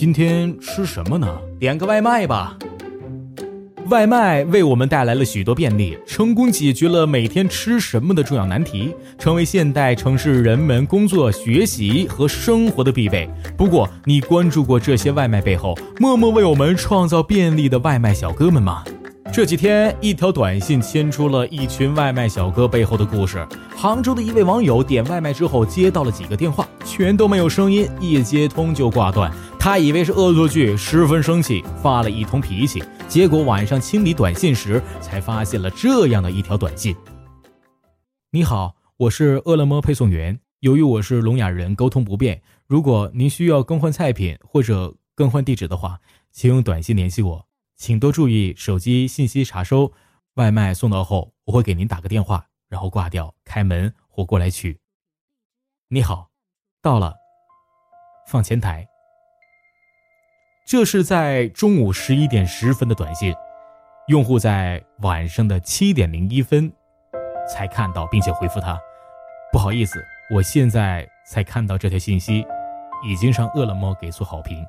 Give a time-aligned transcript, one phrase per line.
[0.00, 1.26] 今天吃什么呢？
[1.58, 2.56] 点个外卖吧。
[3.88, 13.28] 外卖为我们带来了许多便利，成功解决了每天吃什么的重要难题，成为现代城市人们工作、学习和生活的必备。
[13.56, 18.84] 不过，你关注过这些外卖背后默默为我们创造便利的外卖小哥们吗？
[19.32, 23.44] 这几天，一条短信牵出了一群外卖小哥背后的故事。
[23.76, 29.30] 杭州的一位网友点外卖之后，接到了几个电话，全都没有声音，一接通就挂断。
[29.68, 32.82] 他以为是恶作剧，十分生气，发了一通脾气。
[33.06, 36.96] 结果晚上清理短信时，才发现了这样的一条短信
[38.32, 40.40] ：“你好，我是饿了么配送员。
[40.60, 46.00] 由于我是聋哑人，沟通不便，如果您需要更换菜品或者更换地址的话，
[46.32, 47.46] 请用短信联系我。”
[47.76, 49.92] 请多注意手机信息查收，
[50.36, 54.78] 外卖送到后我会给您打个电话，然后挂掉，开门或过来取。
[55.88, 56.30] 你好，
[56.80, 57.14] 到了，
[58.26, 58.88] 放前台。
[60.68, 63.34] 这是在中午十一点十分的短信，
[64.08, 66.70] 用户在晚上的七点零一分
[67.48, 68.78] 才看到，并且回复他：
[69.50, 69.98] 不好意思，
[70.30, 72.44] 我现在才看到这条信息，
[73.02, 74.62] 已经上饿了么给出好评。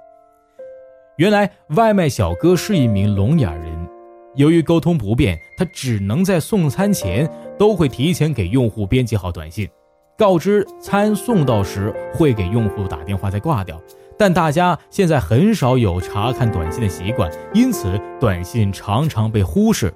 [1.18, 3.90] 原来外卖小哥是一名聋哑人，
[4.36, 9.70] 由于沟通不便，他只能在送餐前都会提前给用户编辑好短信，
[10.18, 13.78] 告知餐送到时会给用户打电话再挂掉。
[14.20, 19.94] 但大家现在很少有查看短信的习惯，因此短信常常被忽视。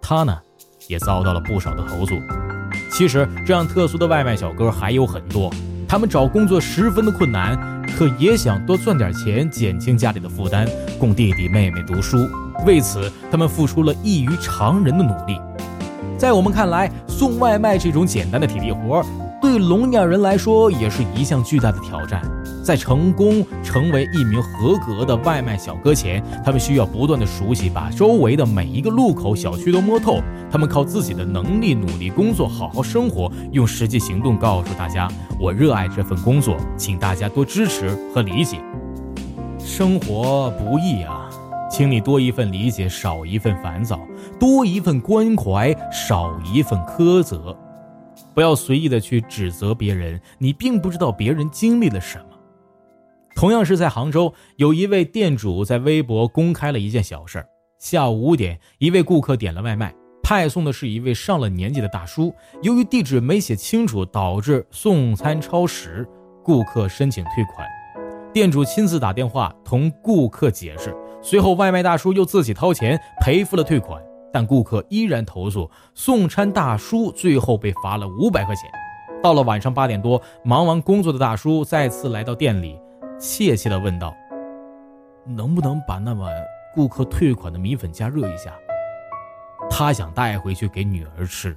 [0.00, 0.36] 他呢，
[0.88, 2.16] 也遭到了不少的投诉。
[2.90, 5.48] 其实这样特殊的外卖小哥还有很多，
[5.86, 7.56] 他们找工作十分的困难。
[7.96, 10.66] 可也想多赚点钱，减轻家里的负担，
[10.98, 12.28] 供弟弟妹妹读书。
[12.66, 15.40] 为此，他们付出了异于常人的努力。
[16.18, 19.04] 在我们看来，送外卖这种简单的体力活，
[19.40, 22.22] 对聋哑人来说也是一项巨大的挑战。
[22.62, 30.20] 在成功成为一名合格的外卖小哥前，他们需要不断的熟悉，把周围的每一个路口、小区都摸透。
[30.50, 35.08] 他们靠自己的能力努力工作，好好生活，用实际行动告诉大家：
[35.40, 38.58] 我热爱这份工作，请大家多支持和理解。
[39.58, 41.28] 生活不易啊，
[41.70, 43.96] 请你多一份理解，少一份烦躁；
[44.38, 47.56] 多一份关怀，少一份苛责。
[48.34, 52.24] 不要随意的去指责别人，你并不知道别人经历了什么。
[53.34, 57.46] 同样是在杭州，有一位店主在微博公开了一件小事儿
[57.78, 62.32] 下午五点，一位顾客点了外卖，派送的是一位上了年纪的大叔。
[62.62, 66.06] 由于地址没写清楚，导致送餐超时，
[66.44, 67.66] 顾客申请退款。
[68.32, 74.00] 店主亲自打电话同顾客解释，随后外卖大叔又自己掏钱赔付了退款，
[74.32, 78.70] 但顾客依然投诉，送餐大叔最后被罚了五百块钱。
[79.22, 82.78] 到了晚上八点多，忙完工作的大叔再次来到店里。
[83.22, 84.12] 怯怯地问道
[85.24, 86.34] ：“能不能把那碗
[86.74, 88.52] 顾客退款的米粉加热一下？
[89.70, 91.56] 他想带回去给女儿吃。”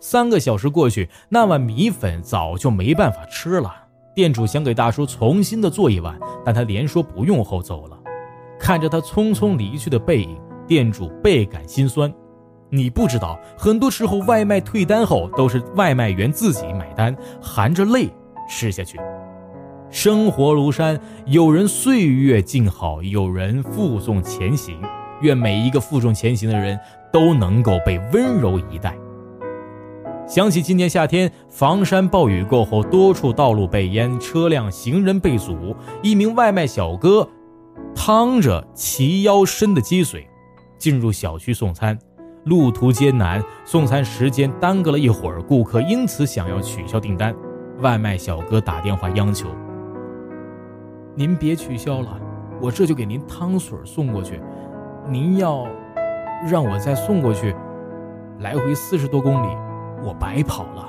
[0.00, 3.72] 三个小时过去，那碗米粉早就没办法吃了。
[4.16, 7.96] 店主想给大叔重新的做一碗，但他连说不用后走了。
[8.58, 12.12] 看着他匆匆离去的背影，店主倍感心酸。
[12.68, 18.12] 你不知道，很多时候外卖退单后都是外卖员自己买单，含着泪
[18.48, 18.98] 吃下去。
[19.90, 24.78] 生活如山，有人岁月静好，有人负重前行。
[25.22, 26.78] 愿每一个负重前行的人
[27.12, 28.96] 都能够被温柔以待。
[30.28, 35.74] 想起今年夏天，房山暴雨过后，多处道路被淹，车辆、行人被阻。
[36.02, 37.26] 一名外卖小哥
[37.94, 40.28] 趟着齐腰深的积水
[40.76, 41.98] 进入小区送餐，
[42.44, 47.34] 路途艰难，送餐时间耽搁了一会儿，顾客因此想要取消订单，
[47.80, 49.48] 外卖小哥打电话央求。
[51.18, 52.16] 您别取消了，
[52.60, 54.40] 我这就给您汤水送过去。
[55.08, 55.66] 您要
[56.48, 57.56] 让我再送过去，
[58.38, 59.48] 来回四十多公里，
[60.04, 60.86] 我白跑了。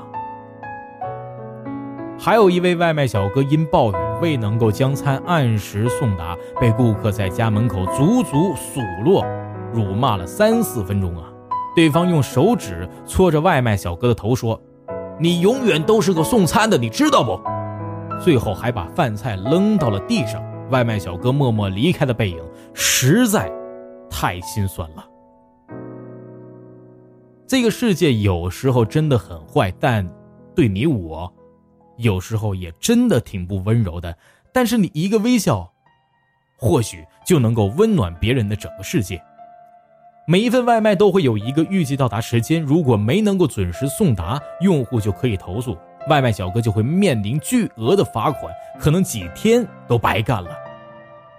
[2.19, 9.25] 还有一位外卖小哥因暴雨未能够将餐按时送达，被顾客在家门口足足数落、
[9.74, 11.24] 辱骂了三四分钟啊！
[11.75, 14.62] 对方用手指搓着外卖小哥的头说
[15.19, 17.42] ：“你永远都是个送餐的，你知道不？”
[18.19, 22.44] 最后还把饭菜扔到了地上，外卖小哥默默离开的背影
[22.74, 23.51] 实在
[24.10, 25.06] 太心酸了。
[27.48, 30.07] 这个世界有时候真的很坏，但
[30.54, 31.33] 对你我，
[31.98, 34.16] 有时候也真的挺不温柔的。
[34.54, 35.72] 但是你一个微笑，
[36.57, 39.19] 或许就能够温暖别人的整个世界。
[40.27, 45.75] 每一份外卖都会有一个预计到达时间，如果没能够准时送达，用户就可以投诉。
[46.07, 50.50] 外卖小哥就会面临巨额的罚款，可能几天都白干了。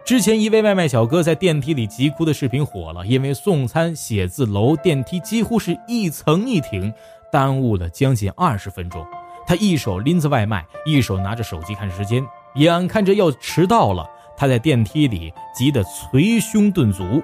[0.04, 6.92] 之前一位外卖小哥在电梯里急哭的视频火了，因为送餐写字楼电梯几乎是一层一停，
[7.30, 9.06] 耽误了将近二十分钟。
[9.46, 12.24] 他一手拎着外卖，一手拿着手机看时间，
[12.54, 17.22] 眼看着要迟到了，他在电梯里急得捶胸顿足。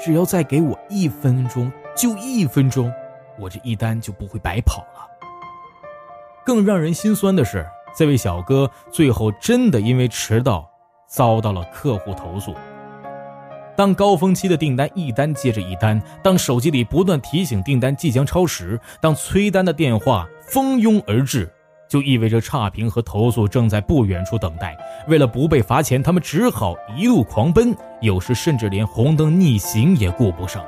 [0.00, 2.92] 只要再给我一分钟，就一分钟，
[3.38, 5.17] 我这一单就不会白跑了。
[6.48, 7.62] 更让人心酸的是，
[7.94, 10.66] 这位小哥最后真的因为迟到
[11.06, 12.54] 遭到了客户投诉。
[13.76, 21.52] 当高峰期的订单一单接着一单，当手机里不断提醒订单即将超时，当催单的电话蜂拥而至，
[21.86, 24.74] 就意味着差评和投诉正在不远处等待。
[25.06, 30.64] 为了不被罚钱，他们只好一路狂奔，有时甚至连红灯逆行也顾不上。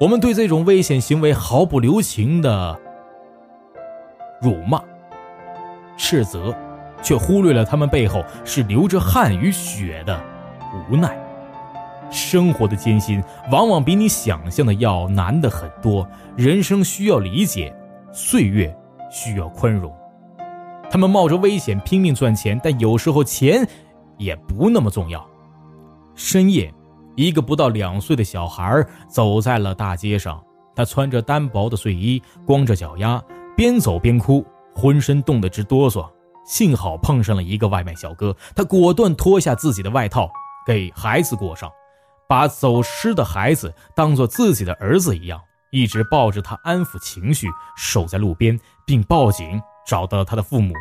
[0.00, 2.80] 我们对这种危险行为毫不留情的
[4.40, 4.82] 辱骂、
[5.96, 6.54] 斥责，
[7.02, 10.20] 却忽略了他们背后是流着汗与血的
[10.90, 11.16] 无奈。
[12.10, 17.74] 生活的艰辛往往比你想象的要难的很多，人生需要理解，
[18.12, 18.72] 岁月
[19.10, 19.92] 需要宽容。
[20.90, 23.66] 他们冒着危险拼命赚钱，但有时候钱
[24.16, 25.26] 也不那么重要。
[26.14, 26.72] 深夜，
[27.16, 30.40] 一个不到两岁的小孩走在了大街上，
[30.76, 33.20] 他穿着单薄的睡衣，光着脚丫，
[33.56, 34.44] 边走边哭，
[34.74, 36.08] 浑身冻得直哆嗦。
[36.46, 40.30] 幸好碰上了一个外卖小哥，他果断脱下自己的外套
[40.66, 41.70] 给孩子裹上。
[42.28, 45.40] 把走失的孩子当做自己的儿子一样，
[45.70, 50.74] 一直抱着他安抚情绪，守在路边，并报警找到了他的父母。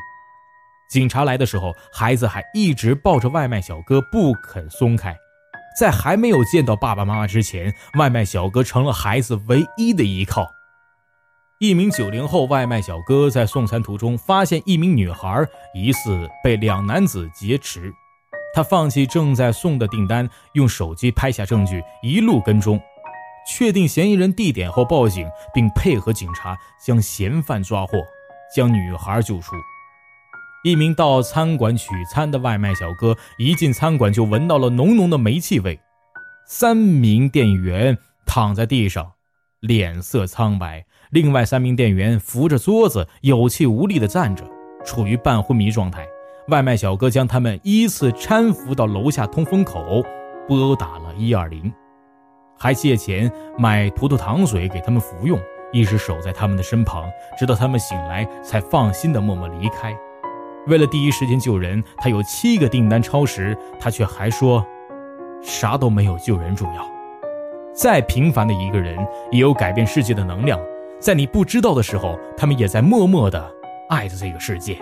[0.89, 5.15] 警察来的时候，孩子还一直抱着外卖小哥不肯松开。
[5.79, 10.45] 在还没有见到爸爸妈妈之前，外卖小哥成了孩子唯一的依靠。
[11.63, 17.89] 一名九零后外卖小哥在送餐途中发现一名女孩疑似被两男子劫持。
[18.53, 22.77] 他放弃正在送的订单，用手机拍下证据，一路跟踪，
[23.49, 27.97] 确定嫌疑人地点后报警，并配合警察将嫌犯抓获，
[28.53, 29.55] 将女孩救出。
[30.65, 35.79] 一名到餐馆取餐的外卖小哥一进餐馆就闻到了浓浓的煤气味，
[36.45, 39.12] 三名店员躺在地上，
[39.63, 44.43] 脸色苍白，另外三名店员扶着桌子，有气无力地站着，
[44.83, 46.05] 处于半昏迷状态。
[46.49, 50.03] 外卖小哥将他们依次搀扶到楼下通风口，
[50.49, 51.71] 拨打了一二零，
[52.59, 55.39] 还借钱买葡萄糖水给他们服用，
[55.71, 59.95] 一直守在他们的身旁，直到他们醒来才放心的默默离开。
[60.67, 64.65] 为了第一时间救人，他有七个订单超时，他却还说，
[65.41, 66.85] 啥都没有救人重要。
[67.73, 68.97] 再平凡的一个人，
[69.31, 70.59] 也有改变世界的能量。
[70.99, 73.51] 在你不知道的时候，他们也在默默的
[73.89, 74.77] 爱着这个世界。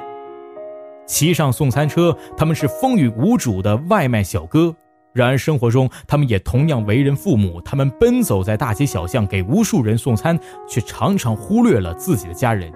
[1.07, 4.73] 骑上送餐车，他们是风雨无阻的外卖小哥；
[5.13, 7.61] 然而生活中，他们也同样为人父母。
[7.61, 12.71] 他们奔走在大街小巷，给无数人送餐，却常常忽略了自己的家人。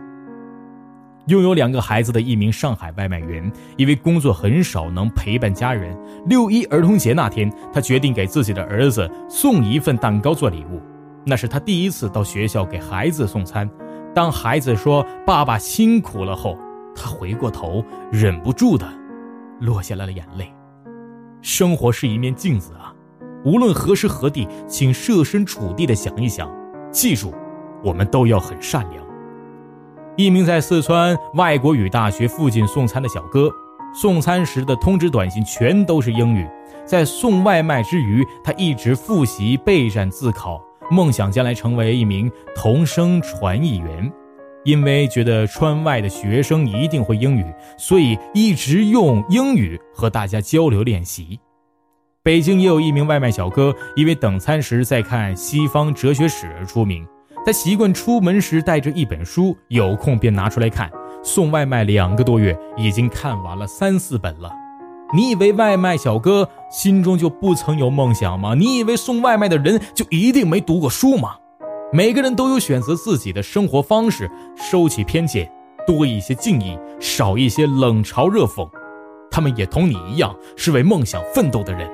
[1.28, 10.80] 拥有两个孩子的一名上海外卖员，因为工作很少能陪伴家人，六一儿童节那天，他决定给自己的儿子送一份蛋糕做礼物。
[11.26, 13.68] 那是他第一次到学校给孩子送餐。
[14.14, 16.56] 当孩子说“爸爸辛苦了”后，
[16.96, 18.88] 他回过头，忍不住的
[19.60, 20.54] 落下来了眼泪。
[21.42, 22.94] 生活是一面镜子啊，
[23.44, 26.48] 无论何时何地，请设身处地的想一想，
[26.92, 27.34] 记住，
[27.84, 29.05] 我们都要很善良。
[30.18, 33.50] 一名在四川外国语大学附近送餐的小哥，
[33.94, 36.48] 送餐时的通知短信全都是英语。
[36.86, 44.10] 在送外卖之余，他一直复习备战自考，梦想将来成为一名同声传译员。
[44.64, 47.46] 因为觉得川外的学生一定会英语，
[47.78, 51.38] 所以一直用英语和大家交流练习。
[52.24, 57.06] 北京也有一名外卖小哥，因为等餐时在看西方哲学史而出名。
[57.46, 60.90] 他习惯出门时带着一本书，有空便拿出来看。
[61.24, 64.52] 送外卖两个多月，已经看完了三四本了。
[65.14, 68.56] 你以为外卖小哥心中就不曾有梦想吗？
[68.56, 71.36] 你以为送外卖的人就一定没读过书吗？
[71.94, 75.48] 每个人都有选择自己的生活方式，收起偏见，
[75.86, 78.68] 多一些敬意，少一些冷嘲热讽。
[79.30, 81.88] 他们也同你一样，是为梦想奋斗的人。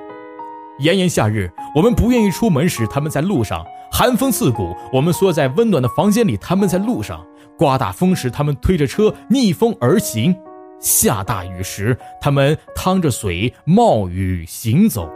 [0.78, 3.62] 炎炎夏日，我们不愿意出门时，他们在路上；
[4.02, 7.24] 寒风刺骨，我们缩在温暖的房间里，他们在路上；
[7.56, 10.34] 刮大风时，他们推着车逆风而行；
[10.80, 15.08] 下大雨时，他们趟着水冒雨行走。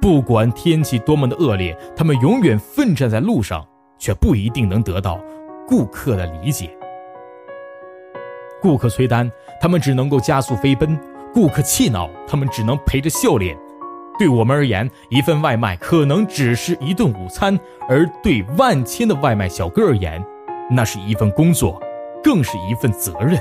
[0.00, 3.62] 不管天气多么的恶劣，他们永远奋战在路上。
[3.98, 5.18] 却不一定能得到
[5.66, 6.70] 顾客的理解。
[8.62, 9.30] 顾客催单，
[9.60, 10.96] 他们只能够加速飞奔；
[11.34, 13.56] 顾客气恼，他们只能陪着笑脸。
[14.18, 17.58] 对我们而言，一份外卖可能只是一顿午餐，
[17.88, 20.24] 而对万千的外卖小哥而言，
[20.70, 21.80] 那是一份工作，
[22.24, 23.38] 更是一份责任。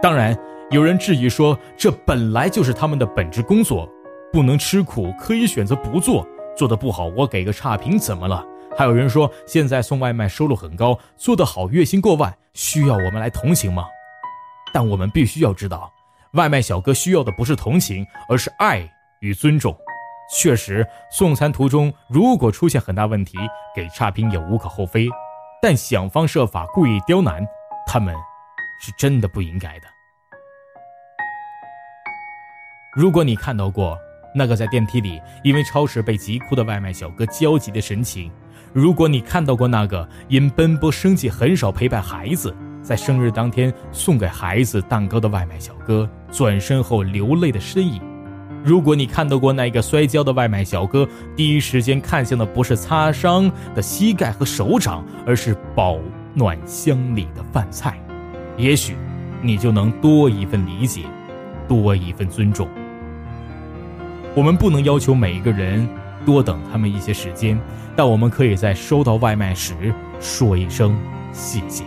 [0.00, 0.38] 当然，
[0.70, 3.88] 有人质疑说，这本来就是他们的本职工作，
[4.32, 6.24] 不能吃苦，可以选择不做，
[6.56, 8.46] 做得不好，我给个差评怎么了？
[8.78, 13.86] 还有人说，现在送外卖收入很高，做得好月薪过万，需要我们来同情吗？
[14.72, 15.90] 但我们必须要知道，
[16.34, 18.88] 外卖小哥需要的不是同情，而是爱
[19.20, 19.76] 与尊重。
[20.28, 23.38] 确实，送餐途中如果出现很大问题，
[23.74, 25.08] 给差评也无可厚非。
[25.62, 27.44] 但想方设法故意刁难
[27.86, 28.14] 他们，
[28.80, 29.86] 是真的不应该的。
[32.94, 33.96] 如果你看到过
[34.34, 38.30] 那个在电梯里因为超时被急哭的外卖小哥焦急的神情，
[38.72, 48.00] 如果你看到过那个因奔波生计很少陪伴孩子，在生日当天送给孩子蛋糕的外卖小哥转身后流泪的身影，
[48.66, 56.00] 如果你看到过那个摔跤的外卖小哥，第一时间看向的不是擦伤的膝盖和手掌，而是保
[56.34, 57.96] 暖箱里的饭菜，
[58.56, 58.96] 也许
[59.40, 61.02] 你就能多一份理解，
[61.68, 62.66] 多一份尊重。
[64.34, 65.88] 我们不能要求每一个人
[66.24, 67.56] 多等他们一些时间。
[67.94, 70.94] 但我们可以在收到外卖时说一声
[71.32, 71.84] 谢谢，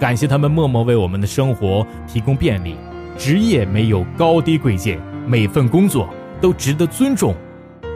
[0.00, 2.74] 感谢他们默默为我们的生活提供便利。
[3.16, 6.08] 职业没有高低贵贱，每份工作
[6.40, 7.34] 都值得尊重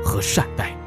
[0.04, 0.81] 和善待。